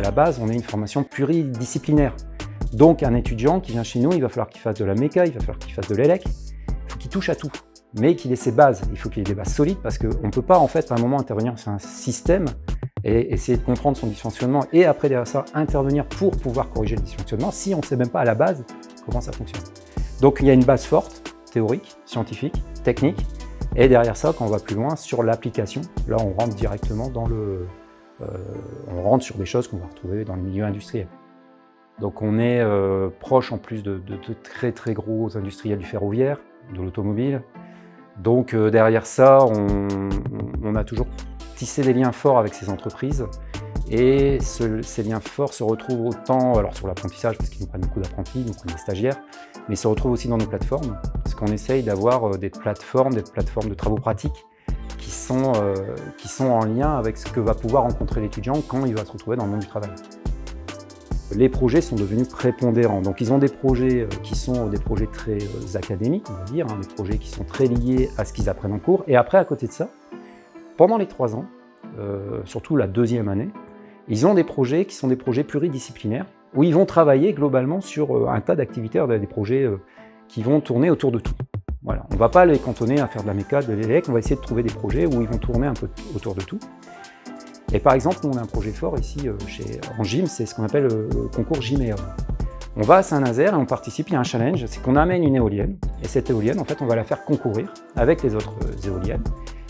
[0.00, 2.14] la base, on est une formation pluridisciplinaire.
[2.72, 5.24] Donc un étudiant qui vient chez nous, il va falloir qu'il fasse de la méca,
[5.26, 7.50] il va falloir qu'il fasse de l'élec, il qu'il touche à tout,
[7.98, 8.82] mais qu'il ait ses bases.
[8.92, 10.94] Il faut qu'il ait des bases solides parce qu'on ne peut pas en fait à
[10.94, 12.46] un moment intervenir sur un système
[13.04, 17.02] et essayer de comprendre son dysfonctionnement et après derrière ça intervenir pour pouvoir corriger le
[17.02, 18.64] dysfonctionnement si on ne sait même pas à la base
[19.04, 19.62] comment ça fonctionne.
[20.20, 23.24] Donc il y a une base forte, théorique, scientifique, technique,
[23.74, 27.26] et derrière ça, quand on va plus loin, sur l'application, là on rentre directement dans
[27.26, 27.66] le...
[28.22, 28.26] Euh,
[28.88, 31.08] on rentre sur des choses qu'on va retrouver dans le milieu industriel.
[32.00, 34.00] Donc on est euh, proche en plus de,
[34.42, 36.40] très très gros industriels du ferroviaire,
[36.74, 37.42] de l'automobile.
[38.18, 41.06] Donc euh, derrière ça, on, a toujours
[41.56, 43.26] tissé des liens forts avec ces entreprises.
[43.88, 48.00] Et ces liens forts se retrouvent autant alors sur l'apprentissage, parce qu'ils nous prennent beaucoup
[48.00, 49.16] d'apprentis, nous prennent des stagiaires,
[49.68, 53.68] mais se retrouvent aussi dans nos plateformes, parce qu'on essaye d'avoir des plateformes, des plateformes
[53.68, 54.44] de travaux pratiques
[55.06, 55.76] qui sont, euh,
[56.18, 59.12] qui sont en lien avec ce que va pouvoir rencontrer l'étudiant quand il va se
[59.12, 59.90] retrouver dans le monde du travail.
[61.36, 63.02] Les projets sont devenus prépondérants.
[63.02, 65.38] Donc ils ont des projets euh, qui sont des projets très
[65.76, 68.72] académiques, on va dire, hein, des projets qui sont très liés à ce qu'ils apprennent
[68.72, 69.04] en cours.
[69.06, 69.90] Et après, à côté de ça,
[70.76, 71.46] pendant les trois ans,
[72.44, 73.48] surtout la deuxième année,
[74.08, 78.16] ils ont des projets qui sont des projets pluridisciplinaires où ils vont travailler globalement sur
[78.16, 79.80] euh, un tas d'activités, des projets euh,
[80.28, 81.34] qui vont tourner autour de tout.
[81.86, 82.04] Voilà.
[82.10, 84.18] On ne va pas les cantonner à faire de la méca, de l'élec, on va
[84.18, 86.58] essayer de trouver des projets où ils vont tourner un peu autour de tout.
[87.72, 90.46] Et par exemple, nous, on a un projet fort ici euh, chez, en gym, c'est
[90.46, 91.98] ce qu'on appelle le concours Gyméum.
[92.76, 95.22] On va à Saint-Nazaire et on participe, il y a un challenge, c'est qu'on amène
[95.22, 98.54] une éolienne, et cette éolienne, en fait, on va la faire concourir avec les autres
[98.84, 99.24] éoliennes.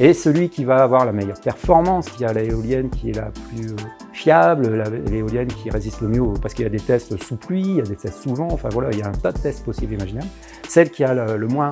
[0.00, 3.74] Et celui qui va avoir la meilleure performance, qui a l'éolienne qui est la plus
[4.20, 7.76] fiable, l'éolienne qui résiste le mieux, parce qu'il y a des tests sous pluie, il
[7.76, 9.64] y a des tests sous vent, enfin voilà, il y a un tas de tests
[9.64, 10.28] possibles imaginables.
[10.68, 11.70] Celle qui a le, moins,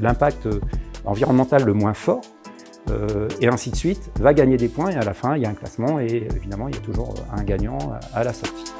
[0.00, 0.48] l'impact
[1.06, 2.20] environnemental le moins fort,
[2.90, 5.46] euh, et ainsi de suite, va gagner des points, et à la fin, il y
[5.46, 7.78] a un classement, et évidemment, il y a toujours un gagnant
[8.12, 8.72] à la sortie.